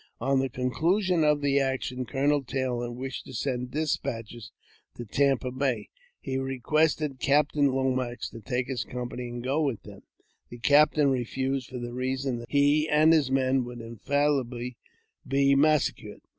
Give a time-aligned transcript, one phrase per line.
[0.19, 4.51] On the conclusion of the action Colonel Taylor wished to send despatches
[4.95, 5.89] to Tampa Bay.
[6.19, 10.01] He requested Captain Lomax to take his company and go with them.
[10.49, 14.75] The captain refused, for the reason that he and his men would infallibly
[15.23, 16.21] be massacred.